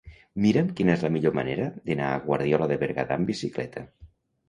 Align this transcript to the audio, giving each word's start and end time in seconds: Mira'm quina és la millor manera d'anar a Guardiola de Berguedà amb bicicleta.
Mira'm 0.45 0.71
quina 0.79 0.93
és 0.99 1.03
la 1.07 1.11
millor 1.17 1.37
manera 1.41 1.69
d'anar 1.91 2.09
a 2.09 2.19
Guardiola 2.27 2.71
de 2.75 2.81
Berguedà 2.87 3.23
amb 3.23 3.35
bicicleta. 3.35 3.89